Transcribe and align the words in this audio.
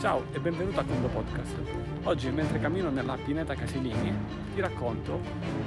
e 0.00 0.40
benvenuto 0.40 0.80
a 0.80 0.82
questo 0.82 1.08
podcast. 1.08 1.56
Oggi 2.04 2.30
mentre 2.30 2.58
cammino 2.58 2.88
nella 2.88 3.18
pineta 3.22 3.54
Casilini 3.54 4.10
ti 4.54 4.60
racconto 4.62 5.20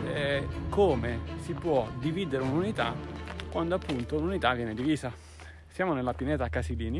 eh, 0.07 0.47
come 0.69 1.19
si 1.41 1.53
può 1.53 1.87
dividere 1.99 2.41
un'unità 2.41 2.95
quando 3.51 3.75
appunto 3.75 4.17
un'unità 4.17 4.55
viene 4.55 4.73
divisa. 4.73 5.13
Siamo 5.67 5.93
nella 5.93 6.15
pineta 6.15 6.49
Casilini 6.49 6.99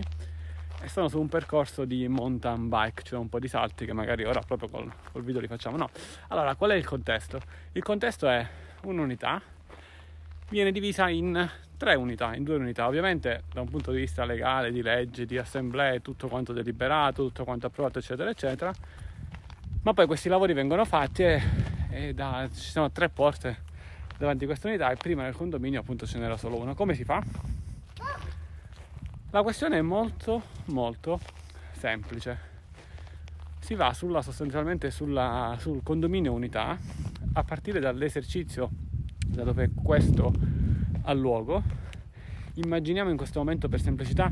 e 0.80 0.88
sono 0.88 1.08
su 1.08 1.20
un 1.20 1.28
percorso 1.28 1.86
di 1.86 2.08
mountain 2.08 2.70
bike, 2.70 3.02
cioè 3.02 3.18
un 3.18 3.30
po' 3.30 3.40
di 3.40 3.48
salti 3.48 3.88
che 3.88 3.94
magari 3.94 4.26
ora 4.26 4.42
proprio 4.42 4.70
col, 4.70 4.94
col 5.12 5.23
video 5.23 5.42
li 5.42 5.48
facciamo. 5.48 5.76
No. 5.76 5.90
Allora, 6.28 6.54
qual 6.54 6.70
è 6.70 6.76
il 6.76 6.86
contesto? 6.86 7.42
Il 7.72 7.81
contesto 7.81 8.30
è 8.30 8.48
un'unità 8.84 9.42
viene 10.50 10.72
divisa 10.72 11.09
in 11.09 11.50
tre 11.84 11.96
unità, 11.96 12.34
in 12.34 12.46
due 12.46 12.55
unità. 12.55 12.88
Ovviamente 12.88 13.44
da 13.52 13.60
un 13.60 13.68
punto 13.68 13.92
di 13.92 13.98
vista 13.98 14.23
legale, 14.23 14.72
di 14.72 14.82
legge, 14.82 15.26
di 15.26 15.38
assemblee, 15.38 16.02
tutto 16.02 16.30
quanto 16.30 16.54
deliberato, 16.54 17.26
tutto 17.26 17.44
quanto 17.44 17.68
approvato, 17.68 18.00
eccetera, 18.00 18.30
eccetera. 18.30 18.72
Ma 19.82 19.94
poi 19.94 20.06
questi 20.06 20.30
lavori 20.30 20.54
vengono 20.54 20.86
fatti 20.86 21.23
e, 21.23 21.42
e 21.90 22.14
da, 22.14 22.48
ci 22.54 22.70
sono 22.70 22.90
tre 22.90 23.09
porte 23.09 23.64
davanti 24.18 24.46
a 24.46 24.48
questa 24.48 24.70
unità 24.70 24.90
e 24.92 24.96
prima 24.96 25.23
nel 25.23 25.36
condominio 25.36 25.82
appunto 25.82 26.06
ce 26.06 26.20
n'era 26.20 26.38
solo 26.38 26.56
una. 26.56 26.73
Come 26.73 26.94
si 26.94 27.04
fa? 27.04 27.22
La 29.31 29.42
questione 29.42 29.80
è 29.80 29.81
molto 29.81 30.42
molto 30.67 31.20
semplice. 31.73 32.52
Si 33.59 33.76
va 33.76 33.94
sulla, 33.94 34.22
sostanzialmente 34.22 34.89
sulla, 34.89 35.58
sul 35.59 35.84
condominio 35.84 36.31
unità 36.31 36.78
a 37.34 37.44
partire 37.44 37.81
dall'esercizio 37.81 38.70
da 39.28 39.44
dove 39.44 39.72
questo 39.73 40.62
ha 41.04 41.14
luogo. 41.14 41.62
Immaginiamo 42.56 43.09
in 43.09 43.18
questo 43.18 43.40
momento 43.40 43.68
per 43.68 43.82
semplicità, 43.82 44.32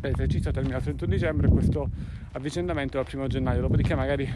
l'esercizio 0.00 0.50
termina 0.50 0.76
il 0.76 0.82
31 0.82 1.12
dicembre, 1.12 1.48
questo 1.48 1.88
avvicendamento 2.32 2.98
è 2.98 3.00
al 3.00 3.06
1 3.12 3.26
gennaio, 3.26 3.60
dopodiché 3.62 3.94
magari 3.94 4.30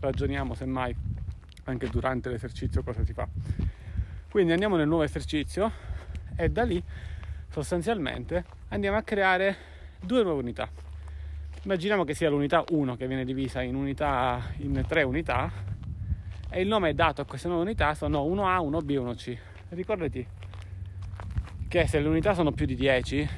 ragioniamo 0.00 0.54
semmai 0.54 0.94
anche 1.64 1.88
durante 1.88 2.30
l'esercizio 2.30 2.82
cosa 2.82 3.04
si 3.04 3.12
fa. 3.12 3.28
Quindi 4.30 4.52
andiamo 4.52 4.76
nel 4.76 4.88
nuovo 4.88 5.04
esercizio 5.04 5.70
e 6.36 6.50
da 6.50 6.64
lì 6.64 6.82
sostanzialmente 7.50 8.44
andiamo 8.68 8.96
a 8.96 9.02
creare 9.02 9.56
due 10.00 10.22
nuove 10.22 10.40
unità. 10.40 10.68
Immaginiamo 11.62 12.04
che 12.04 12.14
sia 12.14 12.30
l'unità 12.30 12.64
1 12.68 12.96
che 12.96 13.06
viene 13.06 13.24
divisa 13.24 13.62
in, 13.62 13.74
unità, 13.74 14.50
in 14.58 14.84
tre 14.86 15.02
unità 15.02 15.50
e 16.50 16.60
il 16.60 16.68
nome 16.68 16.94
dato 16.94 17.20
a 17.20 17.24
queste 17.24 17.48
nuove 17.48 17.62
unità 17.62 17.94
sono 17.94 18.24
1A, 18.24 18.64
1B 18.64 18.90
e 18.90 18.96
1C. 18.96 19.38
Ricordati 19.70 20.26
che 21.68 21.86
se 21.86 22.00
le 22.00 22.08
unità 22.08 22.32
sono 22.32 22.50
più 22.50 22.64
di 22.64 22.74
10 22.74 23.28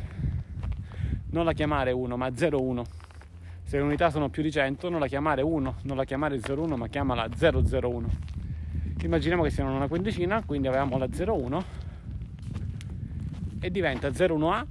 non 1.30 1.44
la 1.44 1.52
chiamare 1.52 1.90
1 1.90 2.16
ma 2.16 2.30
01 2.30 2.84
se 3.64 3.76
le 3.76 3.82
unità 3.82 4.10
sono 4.10 4.28
più 4.28 4.42
di 4.42 4.52
100 4.52 4.88
non 4.88 5.00
la 5.00 5.08
chiamare 5.08 5.42
1 5.42 5.74
non 5.82 5.96
la 5.96 6.04
chiamare 6.04 6.40
01 6.40 6.76
ma 6.76 6.86
chiamala 6.86 7.28
001 7.28 8.08
immaginiamo 9.02 9.42
che 9.42 9.50
siano 9.50 9.74
una 9.74 9.88
quindicina 9.88 10.44
quindi 10.44 10.68
avevamo 10.68 10.96
la 10.96 11.08
01 11.08 11.64
e 13.60 13.70
diventa 13.70 14.08
01A 14.08 14.64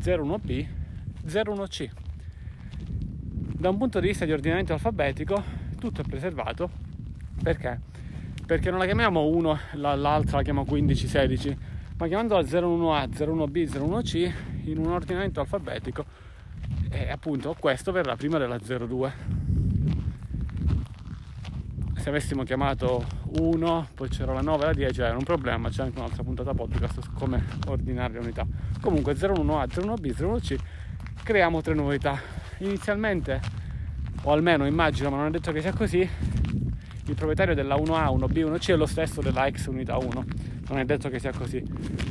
01B 0.00 0.66
01C 1.24 1.90
da 3.30 3.68
un 3.70 3.78
punto 3.78 4.00
di 4.00 4.08
vista 4.08 4.24
di 4.24 4.32
ordinamento 4.32 4.72
alfabetico 4.72 5.66
tutto 5.78 6.00
è 6.00 6.04
preservato. 6.04 6.68
Perché? 7.40 7.80
perché 8.44 8.70
non 8.70 8.78
la 8.78 8.86
chiamiamo 8.86 9.26
1 9.26 9.58
l'altra 9.74 10.38
la 10.38 10.42
chiamo 10.42 10.64
15 10.64 11.06
16 11.06 11.58
ma 11.98 12.06
chiamandola 12.06 12.42
01A, 12.42 13.08
01B, 13.08 13.68
01C 13.68 14.32
in 14.66 14.78
un 14.78 14.92
ordinamento 14.92 15.40
alfabetico 15.40 16.04
e 16.90 17.10
appunto 17.10 17.56
questo 17.58 17.90
verrà 17.90 18.14
prima 18.14 18.38
della 18.38 18.56
02 18.56 19.12
se 21.96 22.08
avessimo 22.08 22.44
chiamato 22.44 23.04
1 23.40 23.88
poi 23.94 24.08
c'era 24.08 24.32
la 24.32 24.42
9 24.42 24.62
e 24.62 24.66
la 24.66 24.72
10 24.72 25.00
era 25.00 25.16
un 25.16 25.24
problema 25.24 25.70
c'è 25.70 25.82
anche 25.82 25.98
un'altra 25.98 26.22
puntata 26.22 26.54
podcast 26.54 27.00
su 27.00 27.12
come 27.12 27.44
ordinare 27.66 28.12
le 28.12 28.18
unità. 28.20 28.46
Comunque 28.80 29.14
01A, 29.14 29.66
01B, 29.66 30.14
01C 30.16 30.58
creiamo 31.24 31.60
tre 31.60 31.74
novità. 31.74 32.16
Inizialmente 32.58 33.40
o 34.22 34.30
almeno 34.30 34.66
immagino 34.66 35.10
ma 35.10 35.16
non 35.16 35.26
è 35.26 35.30
detto 35.30 35.50
che 35.50 35.60
sia 35.60 35.72
così 35.72 35.98
il 35.98 37.14
proprietario 37.14 37.56
della 37.56 37.74
1A, 37.74 38.14
1B, 38.16 38.44
1C 38.44 38.68
è 38.68 38.76
lo 38.76 38.86
stesso 38.86 39.20
della 39.20 39.46
ex 39.46 39.66
unità 39.66 39.96
1 39.96 40.57
non 40.68 40.78
è 40.78 40.84
detto 40.84 41.08
che 41.08 41.18
sia 41.18 41.32
così. 41.32 41.62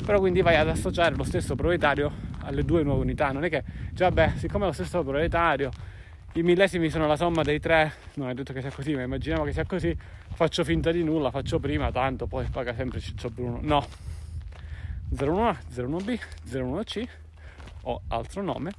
Però 0.05 0.19
quindi 0.19 0.41
vai 0.41 0.55
ad 0.55 0.69
associare 0.69 1.15
lo 1.15 1.23
stesso 1.23 1.55
proprietario 1.55 2.11
alle 2.41 2.63
due 2.63 2.83
nuove 2.83 3.01
unità, 3.01 3.31
non 3.31 3.43
è 3.43 3.49
che, 3.49 3.63
cioè, 3.93 4.09
vabbè, 4.09 4.33
siccome 4.37 4.65
è 4.65 4.67
lo 4.67 4.73
stesso 4.73 5.01
proprietario, 5.03 5.71
i 6.33 6.43
millesimi 6.43 6.89
sono 6.89 7.07
la 7.07 7.15
somma 7.15 7.41
dei 7.41 7.59
tre, 7.59 7.93
non 8.15 8.29
è 8.29 8.33
detto 8.33 8.53
che 8.53 8.61
sia 8.61 8.71
così, 8.71 8.93
ma 8.93 9.01
immaginiamo 9.01 9.43
che 9.43 9.53
sia 9.53 9.65
così, 9.65 9.95
faccio 10.33 10.63
finta 10.63 10.91
di 10.91 11.03
nulla, 11.03 11.31
faccio 11.31 11.59
prima, 11.59 11.91
tanto 11.91 12.27
poi 12.27 12.45
paga 12.51 12.73
sempre 12.73 12.99
Ciccio 12.99 13.29
Bruno. 13.29 13.59
No, 13.61 13.85
01A, 15.15 15.57
01B, 15.73 16.19
01C 16.49 17.07
o 17.83 18.01
altro 18.07 18.41
nome 18.41 18.71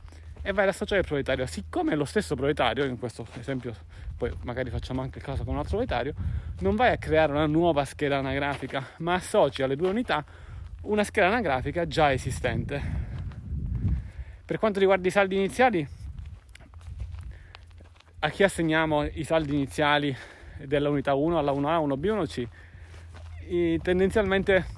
e 0.48 0.52
vai 0.54 0.64
ad 0.64 0.70
associare 0.70 1.02
il 1.02 1.06
proprietario. 1.06 1.44
Siccome 1.44 1.92
è 1.92 1.94
lo 1.94 2.06
stesso 2.06 2.34
proprietario, 2.34 2.86
in 2.86 2.98
questo 2.98 3.26
esempio 3.38 3.74
poi 4.16 4.32
magari 4.44 4.70
facciamo 4.70 5.02
anche 5.02 5.18
il 5.18 5.24
caso 5.24 5.44
con 5.44 5.52
un 5.52 5.58
altro 5.60 5.76
proprietario, 5.76 6.14
non 6.60 6.74
vai 6.74 6.90
a 6.90 6.96
creare 6.96 7.32
una 7.32 7.44
nuova 7.44 7.84
scheda 7.84 8.16
anagrafica, 8.16 8.82
ma 8.98 9.12
associ 9.12 9.62
alle 9.62 9.76
due 9.76 9.90
unità 9.90 10.24
una 10.82 11.04
scheda 11.04 11.26
anagrafica 11.26 11.86
già 11.86 12.14
esistente. 12.14 12.80
Per 14.42 14.58
quanto 14.58 14.78
riguarda 14.78 15.06
i 15.06 15.10
saldi 15.10 15.36
iniziali, 15.36 15.86
a 18.20 18.30
chi 18.30 18.42
assegniamo 18.42 19.04
i 19.04 19.24
saldi 19.24 19.52
iniziali 19.52 20.16
della 20.64 20.88
unità 20.88 21.12
1 21.12 21.38
alla 21.38 21.52
1A, 21.52 21.86
1B, 21.86 22.06
1C? 22.06 22.46
I, 23.50 23.80
tendenzialmente 23.82 24.77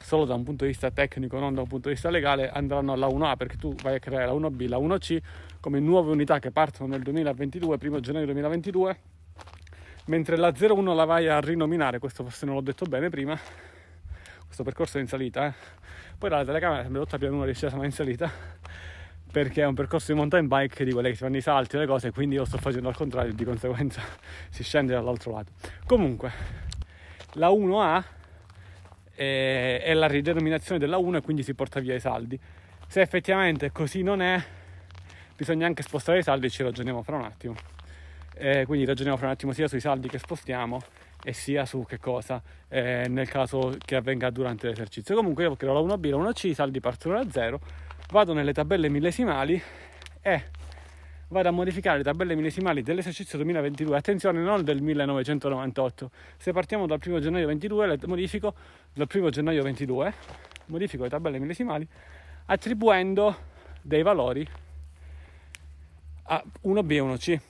solo 0.00 0.24
da 0.24 0.34
un 0.34 0.44
punto 0.44 0.64
di 0.64 0.70
vista 0.70 0.90
tecnico, 0.90 1.38
non 1.38 1.54
da 1.54 1.62
un 1.62 1.68
punto 1.68 1.88
di 1.88 1.94
vista 1.94 2.10
legale, 2.10 2.50
andranno 2.50 2.92
alla 2.92 3.06
1A 3.06 3.36
perché 3.36 3.56
tu 3.56 3.74
vai 3.82 3.96
a 3.96 3.98
creare 3.98 4.26
la 4.26 4.32
1B, 4.32 4.68
la 4.68 4.78
1C 4.78 5.18
come 5.60 5.80
nuove 5.80 6.10
unità 6.12 6.38
che 6.38 6.50
partono 6.50 6.88
nel 6.88 7.02
2022, 7.02 7.78
primo 7.78 8.00
gennaio 8.00 8.24
2022, 8.26 8.98
mentre 10.06 10.36
la 10.36 10.52
01 10.58 10.94
la 10.94 11.04
vai 11.04 11.28
a 11.28 11.40
rinominare, 11.40 11.98
questo 11.98 12.22
forse 12.22 12.46
non 12.46 12.54
l'ho 12.54 12.60
detto 12.60 12.84
bene 12.86 13.08
prima, 13.10 13.38
questo 14.44 14.62
percorso 14.62 14.98
è 14.98 15.00
in 15.00 15.08
salita, 15.08 15.46
eh. 15.46 15.52
poi 16.16 16.30
dalla 16.30 16.44
telecamera 16.44 16.82
sembra 16.82 17.02
tutta 17.02 17.18
pianura 17.18 17.46
discesa 17.46 17.76
ma 17.76 17.84
in 17.84 17.92
salita, 17.92 18.30
perché 19.30 19.62
è 19.62 19.66
un 19.66 19.74
percorso 19.74 20.12
di 20.12 20.18
mountain 20.18 20.46
bike 20.46 20.84
di 20.84 20.92
quelle 20.92 21.10
che 21.10 21.16
si 21.16 21.22
fanno 21.22 21.36
i 21.36 21.42
salti 21.42 21.76
e 21.76 21.80
le 21.80 21.86
cose, 21.86 22.12
quindi 22.12 22.36
io 22.36 22.44
sto 22.44 22.58
facendo 22.58 22.88
al 22.88 22.96
contrario, 22.96 23.32
di 23.34 23.44
conseguenza 23.44 24.00
si 24.48 24.62
scende 24.62 24.94
dall'altro 24.94 25.32
lato. 25.32 25.52
Comunque, 25.84 26.32
la 27.32 27.48
1A 27.48 28.16
è, 29.18 29.92
la 29.94 30.06
ridenominazione 30.06 30.78
della 30.78 30.96
1 30.96 31.18
e 31.18 31.20
quindi 31.20 31.42
si 31.42 31.54
porta 31.54 31.80
via 31.80 31.94
i 31.94 32.00
saldi. 32.00 32.38
Se 32.86 33.00
effettivamente 33.00 33.72
così 33.72 34.02
non 34.02 34.22
è, 34.22 34.40
bisogna 35.36 35.66
anche 35.66 35.82
spostare 35.82 36.18
i 36.18 36.22
saldi 36.22 36.46
e 36.46 36.50
ci 36.50 36.62
ragioniamo 36.62 37.02
fra 37.02 37.16
un 37.16 37.24
attimo. 37.24 37.54
Eh, 38.34 38.64
quindi 38.66 38.86
ragioniamo 38.86 39.18
fra 39.18 39.26
un 39.26 39.32
attimo 39.32 39.52
sia 39.52 39.66
sui 39.66 39.80
saldi 39.80 40.08
che 40.08 40.18
spostiamo 40.18 40.80
e 41.24 41.32
sia 41.32 41.66
su 41.66 41.84
che 41.84 41.98
cosa 41.98 42.40
eh, 42.68 43.06
nel 43.08 43.28
caso 43.28 43.76
che 43.84 43.96
avvenga 43.96 44.30
durante 44.30 44.68
l'esercizio. 44.68 45.16
Comunque 45.16 45.42
io 45.44 45.56
creo 45.56 45.72
la 45.72 45.80
1B, 45.80 46.10
la 46.10 46.30
1C, 46.30 46.46
i 46.46 46.54
saldi 46.54 46.78
partono 46.78 47.22
da 47.22 47.28
0, 47.28 47.60
vado 48.12 48.32
nelle 48.32 48.52
tabelle 48.52 48.88
millesimali 48.88 49.60
e 50.20 50.44
vado 51.28 51.48
a 51.48 51.52
modificare 51.52 51.98
le 51.98 52.04
tabelle 52.04 52.34
millesimali 52.34 52.82
dell'esercizio 52.82 53.36
2022, 53.38 53.96
attenzione 53.96 54.40
non 54.40 54.64
del 54.64 54.80
1998, 54.82 56.10
se 56.36 56.52
partiamo 56.52 56.86
dal 56.86 57.00
1 57.04 57.20
gennaio 57.20 57.46
22 57.46 57.86
le 57.86 57.98
modifico 58.06 58.54
dal 58.94 59.08
1 59.12 59.30
gennaio 59.30 59.62
22, 59.62 60.14
modifico 60.66 61.02
le 61.02 61.08
tabelle 61.08 61.38
millesimali 61.38 61.86
attribuendo 62.46 63.36
dei 63.82 64.02
valori 64.02 64.48
a 66.30 66.42
1B 66.64 66.90
e 66.90 66.98
1C 66.98 67.40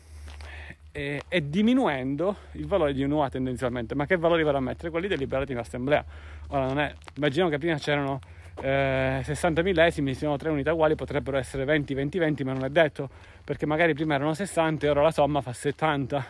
e, 0.91 1.23
e, 1.29 1.49
diminuendo 1.49 2.37
il 2.53 2.67
valore 2.67 2.93
di 2.93 3.07
1A 3.07 3.31
tendenzialmente, 3.31 3.95
ma 3.95 4.07
che 4.07 4.17
valori 4.17 4.43
vado 4.43 4.57
a 4.57 4.61
mettere? 4.61 4.91
Quelli 4.91 5.07
deliberati 5.07 5.53
in 5.53 5.59
assemblea. 5.59 6.05
Ora 6.49 6.67
non 6.67 6.81
è, 6.81 6.93
immaginiamo 7.15 7.51
che 7.51 7.59
prima 7.59 7.77
c'erano 7.77 8.19
eh, 8.61 9.21
60 9.23 9.63
millesimi, 9.63 10.15
sono 10.15 10.37
tre 10.37 10.51
unità 10.51 10.73
uguali, 10.73 10.95
potrebbero 10.95 11.37
essere 11.37 11.65
20, 11.65 11.95
20, 11.95 12.19
20, 12.19 12.45
ma 12.45 12.53
non 12.53 12.65
è 12.65 12.71
detto, 12.71 13.09
perché 13.45 13.67
magari 13.67 13.95
prima 13.95 14.15
erano 14.15 14.35
60 14.35 14.87
e 14.87 14.91
ora 14.91 15.03
la 15.03 15.11
somma 15.11 15.41
fa 15.41 15.53
70. 15.53 16.27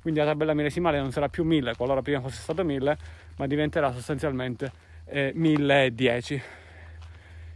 Quindi 0.00 0.20
la 0.20 0.26
tabella 0.26 0.54
millesimale 0.54 0.98
non 0.98 1.12
sarà 1.12 1.28
più 1.28 1.44
1000, 1.44 1.76
qualora 1.76 2.00
prima 2.00 2.20
fosse 2.20 2.40
stato 2.40 2.64
1000, 2.64 2.96
ma 3.36 3.46
diventerà 3.46 3.92
sostanzialmente 3.92 4.72
eh, 5.04 5.32
1010. 5.34 6.42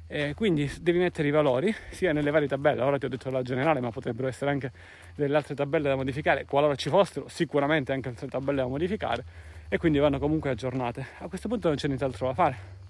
Eh, 0.06 0.34
quindi 0.34 0.70
devi 0.82 0.98
mettere 0.98 1.28
i 1.28 1.30
valori 1.30 1.74
sia 1.90 2.12
nelle 2.12 2.30
varie 2.30 2.46
tabelle, 2.46 2.82
ora 2.82 2.98
ti 2.98 3.06
ho 3.06 3.08
detto 3.08 3.30
la 3.30 3.42
generale, 3.42 3.80
ma 3.80 3.90
potrebbero 3.90 4.28
essere 4.28 4.50
anche 4.50 4.70
delle 5.14 5.34
altre 5.34 5.54
tabelle 5.54 5.88
da 5.88 5.96
modificare, 5.96 6.44
qualora 6.44 6.74
ci 6.74 6.90
fossero, 6.90 7.26
sicuramente 7.28 7.92
anche 7.92 8.10
altre 8.10 8.28
tabelle 8.28 8.60
da 8.60 8.68
modificare 8.68 9.24
e 9.68 9.78
quindi 9.78 9.98
vanno 9.98 10.18
comunque 10.18 10.50
aggiornate. 10.50 11.06
A 11.20 11.28
questo 11.28 11.48
punto 11.48 11.68
non 11.68 11.78
c'è 11.78 11.86
nient'altro 11.86 12.26
da 12.26 12.34
fare 12.34 12.83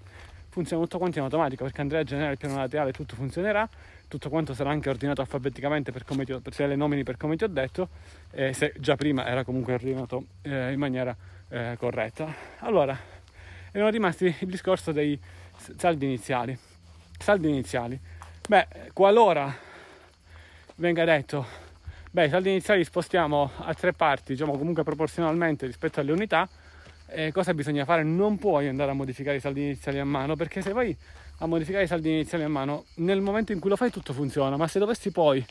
funziona 0.55 0.83
tutto 0.83 0.99
quanto 0.99 1.17
in 1.17 1.25
automatico 1.25 1.65
perché 1.65 1.81
andrei 1.81 1.99
a 1.99 2.03
generare 2.05 2.31
il 2.31 2.37
piano 2.37 2.55
laterale 2.55 2.93
tutto 2.93 3.15
funzionerà 3.15 3.67
tutto 4.07 4.29
quanto 4.29 4.53
sarà 4.53 4.69
anche 4.69 4.87
ordinato 4.87 5.19
alfabeticamente 5.19 5.91
per 5.91 6.05
come 6.05 6.23
ti 6.23 6.31
ho, 6.31 6.41
se 6.49 6.65
le 6.65 6.77
nomini 6.77 7.03
per 7.03 7.17
come 7.17 7.35
ti 7.35 7.43
ho 7.43 7.49
detto 7.49 7.89
eh, 8.31 8.53
se 8.53 8.71
già 8.77 8.95
prima 8.95 9.27
era 9.27 9.43
comunque 9.43 9.73
ordinato 9.73 10.27
eh, 10.43 10.71
in 10.71 10.79
maniera 10.79 11.13
eh, 11.49 11.75
corretta. 11.77 12.33
Allora 12.59 12.97
erano 13.71 13.89
rimasti 13.89 14.33
il 14.39 14.47
discorso 14.47 14.93
dei 14.93 15.19
saldi 15.75 16.05
iniziali. 16.05 16.57
Saldi 17.17 17.49
iniziali. 17.49 17.99
Beh 18.47 18.67
qualora 18.93 19.53
venga 20.75 21.03
detto 21.03 21.45
beh 22.11 22.27
i 22.27 22.29
saldi 22.29 22.49
iniziali 22.49 22.79
li 22.79 22.85
spostiamo 22.85 23.51
a 23.57 23.73
tre 23.73 23.91
parti 23.91 24.33
diciamo 24.33 24.57
comunque 24.57 24.83
proporzionalmente 24.83 25.65
rispetto 25.65 25.99
alle 25.99 26.13
unità 26.13 26.47
eh, 27.07 27.31
cosa 27.31 27.53
bisogna 27.53 27.85
fare? 27.85 28.03
Non 28.03 28.37
puoi 28.37 28.67
andare 28.67 28.91
a 28.91 28.93
modificare 28.93 29.37
i 29.37 29.39
saldi 29.39 29.61
iniziali 29.61 29.99
a 29.99 30.05
mano 30.05 30.35
perché 30.35 30.61
se 30.61 30.71
vai 30.71 30.95
a 31.39 31.45
modificare 31.47 31.83
i 31.83 31.87
saldi 31.87 32.09
iniziali 32.09 32.43
a 32.43 32.49
mano, 32.49 32.85
nel 32.95 33.21
momento 33.21 33.51
in 33.51 33.59
cui 33.59 33.69
lo 33.69 33.75
fai 33.75 33.91
tutto 33.91 34.13
funziona, 34.13 34.55
ma 34.55 34.67
se 34.67 34.79
dovessi 34.79 35.11
poi 35.11 35.45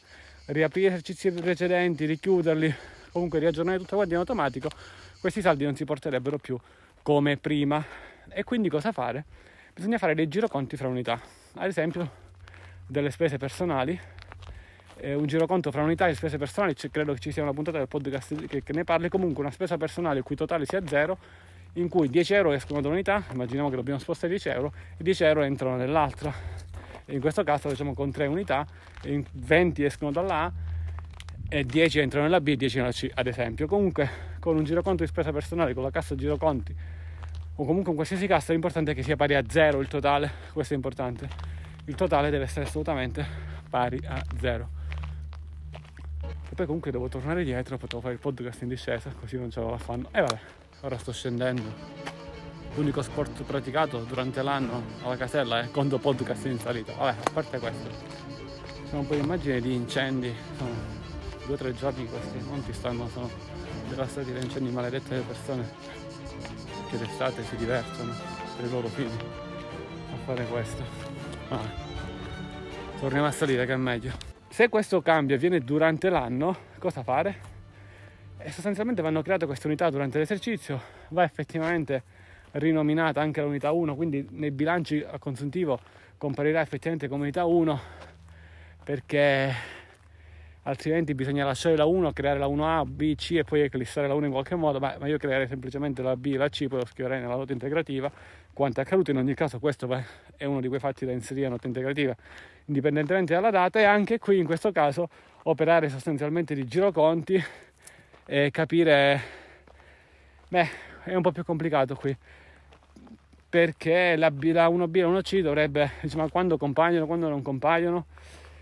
riaprire 0.47 0.89
esercizi 0.89 1.31
precedenti, 1.31 2.07
richiuderli, 2.07 2.75
comunque 3.13 3.39
riaggiornare 3.39 3.79
tutto 3.79 3.97
quanto 3.97 4.15
in 4.15 4.21
automatico, 4.21 4.69
questi 5.21 5.41
saldi 5.41 5.65
non 5.65 5.77
si 5.77 5.85
porterebbero 5.85 6.39
più 6.39 6.59
come 7.03 7.37
prima. 7.37 7.85
E 8.29 8.45
quindi 8.45 8.69
cosa 8.69 8.93
fare? 8.93 9.25
Bisogna 9.75 9.99
fare 9.99 10.15
dei 10.15 10.29
giroconti 10.29 10.77
fra 10.77 10.89
unità, 10.89 11.21
ad 11.55 11.67
esempio 11.67 12.23
delle 12.87 13.11
spese 13.11 13.37
personali. 13.37 13.99
Eh, 14.97 15.15
un 15.15 15.27
giroconto 15.27 15.71
fra 15.71 15.83
unità 15.83 16.07
e 16.07 16.15
spese 16.15 16.39
personali, 16.39 16.75
credo 16.91 17.13
che 17.13 17.19
ci 17.19 17.33
sia 17.33 17.43
una 17.43 17.53
puntata 17.53 17.79
del 17.79 17.89
podcast 17.89 18.47
che, 18.47 18.63
che 18.63 18.73
ne 18.73 18.85
parli, 18.85 19.09
comunque 19.09 19.43
una 19.43 19.53
spesa 19.53 19.77
personale 19.77 20.19
il 20.19 20.25
cui 20.25 20.37
totale 20.37 20.65
sia 20.67 20.87
zero 20.87 21.19
in 21.75 21.89
cui 21.89 22.09
10 22.09 22.35
euro 22.35 22.53
escono 22.53 22.81
da 22.81 22.89
un'unità, 22.89 23.25
immaginiamo 23.33 23.69
che 23.69 23.77
dobbiamo 23.77 23.99
spostare 23.99 24.33
10 24.33 24.49
euro, 24.49 24.73
e 24.97 25.03
10 25.03 25.25
euro 25.25 25.43
entrano 25.43 25.77
nell'altra. 25.77 26.33
in 27.07 27.21
questo 27.21 27.43
caso 27.43 27.69
facciamo 27.69 27.95
con 27.95 28.11
3 28.11 28.27
unità, 28.27 28.67
20 29.03 29.85
escono 29.85 30.11
dalla 30.11 30.43
A 30.43 30.53
e 31.49 31.65
10 31.65 31.99
entrano 31.99 32.27
nella 32.27 32.41
B 32.41 32.49
e 32.49 32.57
10 32.57 32.79
nella 32.79 32.93
C, 32.93 33.11
ad 33.13 33.27
esempio. 33.27 33.67
Comunque 33.67 34.09
con 34.39 34.57
un 34.57 34.65
giroconto 34.65 35.03
di 35.03 35.09
spesa 35.09 35.33
personale, 35.33 35.75
con 35.75 35.83
la 35.83 35.91
cassa 35.91 36.15
giroconti, 36.15 36.75
o 37.57 37.65
comunque 37.65 37.91
in 37.91 37.97
qualsiasi 37.97 38.27
cassa, 38.27 38.53
l'importante 38.53 38.93
è 38.93 38.95
che 38.95 39.03
sia 39.03 39.17
pari 39.17 39.35
a 39.35 39.43
0 39.47 39.81
il 39.81 39.89
totale, 39.89 40.31
questo 40.53 40.75
è 40.75 40.77
importante. 40.77 41.29
Il 41.87 41.97
totale 41.97 42.31
deve 42.31 42.45
essere 42.45 42.67
assolutamente 42.67 43.27
pari 43.69 44.01
a 44.07 44.23
0. 44.41 44.83
Poi 46.55 46.67
comunque 46.67 46.93
devo 46.93 47.09
tornare 47.09 47.43
dietro, 47.43 47.77
potevo 47.79 48.01
fare 48.01 48.15
il 48.15 48.21
podcast 48.21 48.63
in 48.63 48.69
discesa, 48.69 49.13
così 49.19 49.37
non 49.37 49.51
ce 49.51 49.61
lo 49.61 49.77
fanno. 49.77 50.09
E 50.13 50.21
vabbè 50.21 50.39
ora 50.85 50.99
sto 50.99 51.13
scendendo. 51.13 51.63
L'unico 52.75 53.03
sport 53.03 53.43
praticato 53.43 53.99
durante 54.01 54.43
l'anno 54.43 54.83
alla 55.03 55.17
casella 55.17 55.61
è 55.63 55.71
contro 55.71 55.99
podcast 55.99 56.47
in 56.47 56.59
salita. 56.59 56.93
Vabbè, 56.93 57.17
a 57.25 57.31
parte 57.33 57.59
questo, 57.59 57.89
sono 58.89 59.01
un 59.01 59.07
po' 59.07 59.15
di 59.15 59.21
immagini 59.21 59.61
di 59.61 59.75
incendi. 59.75 60.33
Sono 60.57 60.71
due 61.47 61.55
o 61.55 61.57
tre 61.57 61.75
giorni 61.75 62.07
questi 62.07 62.39
monti 62.39 62.73
stanno, 62.73 63.09
sono 63.09 63.31
devastati 63.89 64.33
da 64.33 64.41
incendi 64.41 64.71
maledetti 64.71 65.09
delle 65.09 65.23
persone 65.23 65.69
che 66.91 66.99
d'estate 66.99 67.43
si 67.45 67.57
divertono 67.57 68.13
per 68.57 68.67
i 68.67 68.71
loro 68.71 68.89
figli 68.89 69.17
a 70.13 70.17
fare 70.25 70.45
questo. 70.47 70.83
Vabbè. 71.49 71.69
Torniamo 72.99 73.27
a 73.27 73.33
salire 73.33 73.67
che 73.67 73.73
è 73.73 73.77
meglio. 73.77 74.34
Se 74.55 74.69
questo 74.69 75.03
cambio 75.03 75.35
avviene 75.35 75.59
durante 75.59 76.09
l'anno, 76.09 76.57
cosa 76.79 77.03
fare? 77.03 77.39
e 78.39 78.53
sostanzialmente 78.53 79.03
vanno 79.03 79.21
create 79.21 79.47
queste 79.47 79.67
unità 79.67 79.91
durante 79.91 80.19
l'esercizio, 80.19 80.81
va 81.09 81.25
effettivamente 81.25 82.05
rinominata 82.53 83.21
anche 83.21 83.43
l'unità 83.43 83.73
1, 83.73 83.97
quindi 83.97 84.25
nei 84.31 84.53
bilanci 84.53 85.05
a 85.05 85.19
consuntivo 85.19 85.81
comparirà 86.17 86.61
effettivamente 86.61 87.09
come 87.09 87.23
unità 87.23 87.45
1 87.47 87.81
perché 88.85 89.53
altrimenti 90.65 91.15
bisogna 91.15 91.45
lasciare 91.45 91.77
la 91.77 91.85
1, 91.85 92.13
creare 92.13 92.39
la 92.39 92.47
1A, 92.47 92.85
B, 92.87 93.15
C 93.15 93.33
e 93.33 93.45
poi 93.45 93.63
eclissare 93.63 94.07
la 94.07 94.15
1 94.15 94.27
in 94.27 94.33
qualche 94.33 94.55
modo, 94.55 94.79
ma, 94.79 94.97
io 95.07 95.19
creerei 95.19 95.47
semplicemente 95.47 96.03
la 96.03 96.17
B 96.17 96.27
e 96.27 96.37
la 96.37 96.49
C, 96.49 96.67
poi 96.69 96.81
lo 96.81 96.87
scriverei 96.87 97.21
nella 97.21 97.37
nota 97.37 97.53
integrativa. 97.53 98.11
Quanto 98.53 98.81
è 98.81 98.85
accaduto, 98.85 99.11
in 99.11 99.19
ogni 99.19 99.35
caso 99.35 99.59
questo 99.59 99.89
è 100.37 100.45
uno 100.45 100.61
di 100.61 100.69
quei 100.69 100.81
fatti 100.81 101.05
da 101.05 101.13
inserire 101.13 101.47
in 101.47 101.53
nota 101.53 101.67
integrativa, 101.67 102.15
indipendentemente 102.67 103.35
dalla 103.35 103.51
data 103.51 103.81
e 103.81 103.85
anche 103.85 104.19
qui 104.19 104.39
in 104.39 104.47
questo 104.47 104.73
caso 104.73 105.09
operare 105.45 105.89
sostanzialmente 105.89 106.55
di 106.55 106.65
giroconti 106.65 107.43
e 108.27 108.51
capire, 108.51 109.21
beh, 110.49 110.69
è 111.05 111.15
un 111.15 111.23
po' 111.23 111.33
più 111.33 111.45
complicato 111.45 111.95
qui 111.95 112.17
perché 113.55 114.17
la, 114.17 114.33
B, 114.33 114.51
la 114.53 114.69
1B 114.69 114.97
e 114.97 115.03
la 115.03 115.09
1C 115.09 115.41
dovrebbe, 115.41 115.93
diciamo, 116.01 116.29
quando 116.29 116.57
compaiono, 116.57 117.07
quando 117.07 117.29
non 117.29 117.41
compaiono, 117.41 118.07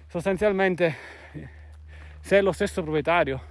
sostanzialmente 0.07 1.22
se 2.23 2.39
è 2.39 2.41
lo 2.41 2.53
stesso 2.53 2.83
proprietario 2.83 3.43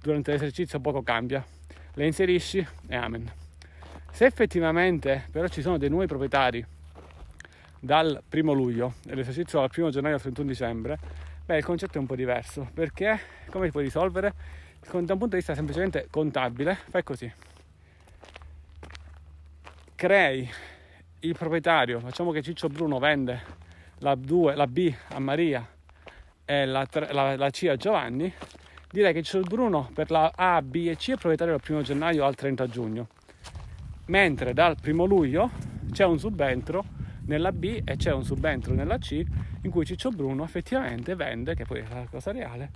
durante 0.00 0.30
l'esercizio 0.30 0.78
poco 0.78 1.02
cambia, 1.02 1.44
le 1.94 2.06
inserisci 2.06 2.64
e 2.86 2.96
amen. 2.96 3.30
Se 4.12 4.24
effettivamente 4.24 5.26
però 5.30 5.48
ci 5.48 5.60
sono 5.60 5.76
dei 5.76 5.90
nuovi 5.90 6.06
proprietari 6.06 6.64
dal 7.80 8.22
primo 8.26 8.52
luglio 8.52 8.94
e 9.06 9.14
l'esercizio 9.14 9.58
dal 9.58 9.68
primo 9.68 9.90
gennaio 9.90 10.14
al 10.14 10.20
31 10.20 10.48
dicembre, 10.48 10.98
beh 11.44 11.58
il 11.58 11.64
concetto 11.64 11.98
è 11.98 12.00
un 12.00 12.06
po' 12.06 12.14
diverso 12.14 12.70
perché 12.72 13.20
come 13.50 13.66
si 13.66 13.72
può 13.72 13.80
risolvere? 13.80 14.32
da 14.80 14.96
un 14.96 15.06
punto 15.06 15.26
di 15.26 15.36
vista 15.36 15.54
semplicemente 15.54 16.06
contabile, 16.08 16.78
fai 16.88 17.02
così. 17.02 17.30
Crei 19.94 20.48
il 21.20 21.36
proprietario, 21.36 21.98
facciamo 21.98 22.30
che 22.30 22.42
Ciccio 22.42 22.68
Bruno 22.68 22.98
vende 22.98 23.42
la, 23.98 24.14
2, 24.14 24.54
la 24.54 24.66
B 24.68 24.94
a 25.08 25.18
Maria 25.18 25.68
e 26.50 26.64
la, 26.64 26.86
3, 26.86 27.12
la, 27.12 27.36
la, 27.36 27.50
C 27.50 27.66
a 27.68 27.76
Giovanni, 27.76 28.32
direi 28.90 29.12
che 29.12 29.22
Ciccio 29.22 29.42
Bruno 29.42 29.90
per 29.92 30.10
la 30.10 30.32
A, 30.34 30.62
B 30.62 30.86
e 30.88 30.96
C 30.96 31.10
è 31.10 31.16
proprietario 31.16 31.58
dal 31.58 31.76
1 31.76 31.82
gennaio 31.82 32.24
al 32.24 32.34
30 32.34 32.66
giugno, 32.68 33.08
mentre 34.06 34.54
dal 34.54 34.74
1 34.82 35.04
luglio 35.04 35.50
c'è 35.92 36.06
un 36.06 36.18
subentro 36.18 36.82
nella 37.26 37.52
B 37.52 37.82
e 37.84 37.96
c'è 37.96 38.12
un 38.12 38.24
subentro 38.24 38.72
nella 38.72 38.96
C 38.96 39.22
in 39.60 39.70
cui 39.70 39.84
Ciccio 39.84 40.08
Bruno 40.08 40.42
effettivamente 40.42 41.14
vende, 41.14 41.54
che 41.54 41.66
poi 41.66 41.80
è 41.80 41.84
la 41.86 42.06
cosa 42.10 42.32
reale, 42.32 42.70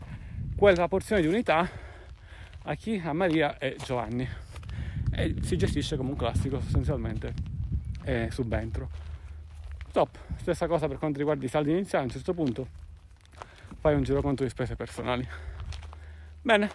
quella 0.55 0.87
porzione 0.87 1.23
di 1.23 1.29
unità 1.29 1.67
a 2.65 2.75
chi? 2.75 3.01
A 3.03 3.15
Maria 3.15 3.57
e 3.57 3.77
Giovanni. 3.83 4.29
E 5.15 5.37
si 5.41 5.57
gestisce 5.57 5.97
come 5.97 6.11
un 6.11 6.17
classico 6.17 6.61
sostanzialmente 6.61 7.33
eh, 8.05 8.29
subentro. 8.31 8.91
Top, 9.93 10.19
stessa 10.37 10.67
cosa 10.67 10.89
per 10.89 10.99
quanto 10.99 11.17
riguarda 11.17 11.43
i 11.43 11.49
saldi 11.49 11.71
iniziali, 11.71 12.05
a 12.05 12.09
un 12.09 12.13
certo 12.13 12.35
punto 12.35 12.82
fai 13.83 13.97
un 13.97 14.05
giro 14.05 14.23
conto 14.23 14.45
di 14.45 14.49
spese 14.49 14.77
personali. 14.77 15.29
Bene, 16.41 16.71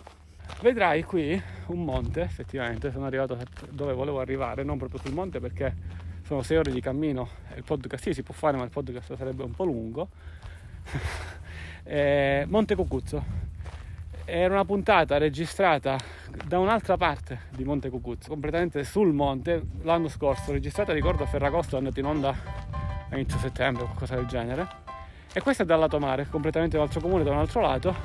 vedrai 0.61 1.03
qui 1.03 1.41
un 1.67 1.85
monte, 1.85 2.19
effettivamente 2.19 2.91
sono 2.91 3.05
arrivato 3.05 3.37
dove 3.69 3.93
volevo 3.93 4.19
arrivare, 4.19 4.63
non 4.63 4.77
proprio 4.77 4.99
sul 4.99 5.13
monte 5.13 5.39
perché 5.39 5.73
sono 6.25 6.41
sei 6.41 6.57
ore 6.57 6.73
di 6.73 6.81
cammino 6.81 7.29
il 7.55 7.63
podcast 7.63 8.03
sì 8.03 8.13
si 8.13 8.23
può 8.23 8.33
fare 8.33 8.57
ma 8.57 8.65
il 8.65 8.71
podcast 8.71 9.15
sarebbe 9.15 9.43
un 9.43 9.53
po' 9.53 9.63
lungo. 9.63 10.09
eh, 11.83 12.43
monte 12.49 12.75
Cucuzzo, 12.75 13.23
era 14.25 14.53
una 14.55 14.65
puntata 14.65 15.17
registrata 15.17 15.97
da 16.45 16.59
un'altra 16.59 16.97
parte 16.97 17.43
di 17.51 17.63
Monte 17.63 17.89
Cucuzzo, 17.89 18.27
completamente 18.27 18.83
sul 18.83 19.13
monte, 19.13 19.63
l'anno 19.83 20.09
scorso, 20.09 20.51
registrata 20.51 20.91
ricordo 20.91 21.23
a 21.23 21.27
Ferragosto, 21.27 21.75
è 21.75 21.77
andata 21.77 22.01
in 22.01 22.05
onda 22.05 22.35
a 23.09 23.15
inizio 23.15 23.39
settembre 23.39 23.85
qualcosa 23.85 24.15
del 24.15 24.25
genere. 24.25 24.86
E 25.33 25.41
questa 25.41 25.63
è 25.63 25.65
dal 25.65 25.79
lato 25.79 25.99
mare, 25.99 26.27
completamente 26.29 26.77
dall'altro 26.77 26.99
comune, 27.01 27.23
da 27.23 27.31
un 27.31 27.37
altro 27.37 27.61
lato, 27.61 27.95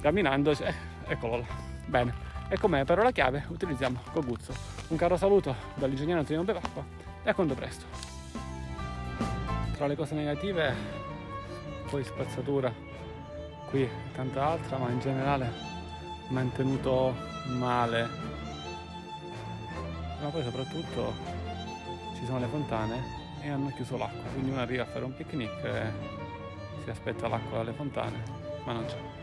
camminando, 0.00 0.50
eh, 0.50 0.74
eccolo 1.06 1.36
là. 1.38 1.46
Bene, 1.86 2.14
e 2.48 2.58
come 2.58 2.84
parola 2.84 3.10
chiave 3.10 3.44
utilizziamo 3.48 4.00
Coguzzo. 4.12 4.52
Un 4.88 4.96
caro 4.96 5.16
saluto 5.16 5.54
dall'ingegnere 5.74 6.20
Antonio 6.20 6.42
Bevacqua 6.42 6.84
e 7.22 7.30
a 7.30 7.34
quanto 7.34 7.54
presto. 7.54 7.84
Tra 9.76 9.86
le 9.86 9.94
cose 9.94 10.14
negative, 10.14 10.74
poi 11.90 12.02
spazzatura 12.02 12.72
qui 13.68 13.88
tanta 14.12 14.46
altra 14.46 14.78
ma 14.78 14.90
in 14.90 15.00
generale 15.00 15.52
mantenuto 16.28 17.14
male 17.58 18.08
ma 20.22 20.28
poi 20.28 20.42
soprattutto 20.42 21.12
ci 22.16 22.24
sono 22.24 22.38
le 22.38 22.46
fontane 22.46 23.25
e 23.46 23.50
hanno 23.50 23.72
chiuso 23.74 23.96
l'acqua 23.96 24.28
quindi 24.32 24.50
uno 24.50 24.60
arriva 24.60 24.82
a 24.82 24.86
fare 24.86 25.04
un 25.04 25.14
picnic 25.14 25.64
e 25.64 25.92
si 26.82 26.90
aspetta 26.90 27.28
l'acqua 27.28 27.58
dalle 27.58 27.72
fontane 27.72 28.22
ma 28.64 28.72
non 28.72 28.84
c'è 28.86 29.15